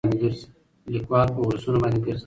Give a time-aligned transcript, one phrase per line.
[0.93, 2.19] ليکوال په ولسونو باندې ګرځي